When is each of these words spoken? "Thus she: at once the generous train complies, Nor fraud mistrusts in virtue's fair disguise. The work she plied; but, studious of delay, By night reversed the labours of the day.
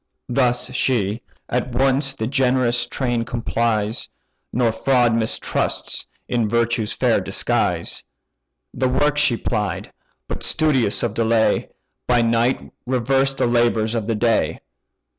"Thus 0.29 0.73
she: 0.73 1.21
at 1.47 1.73
once 1.73 2.15
the 2.15 2.25
generous 2.25 2.87
train 2.87 3.23
complies, 3.23 4.09
Nor 4.51 4.71
fraud 4.71 5.13
mistrusts 5.13 6.07
in 6.27 6.49
virtue's 6.49 6.91
fair 6.91 7.21
disguise. 7.21 8.03
The 8.73 8.89
work 8.89 9.19
she 9.19 9.37
plied; 9.37 9.93
but, 10.27 10.41
studious 10.41 11.03
of 11.03 11.13
delay, 11.13 11.69
By 12.07 12.23
night 12.23 12.73
reversed 12.87 13.37
the 13.37 13.45
labours 13.45 13.93
of 13.93 14.07
the 14.07 14.15
day. 14.15 14.61